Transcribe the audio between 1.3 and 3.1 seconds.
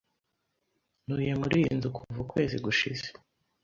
muri iyi nzu kuva ukwezi gushize.